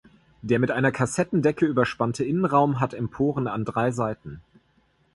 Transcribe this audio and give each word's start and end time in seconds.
Der 0.41 0.57
mit 0.57 0.71
einer 0.71 0.91
Kassettendecke 0.91 1.67
überspannte 1.67 2.23
Innenraum 2.25 2.79
hat 2.79 2.95
Emporen 2.95 3.45
an 3.47 3.65
drei 3.65 3.91
Seiten. 3.91 4.41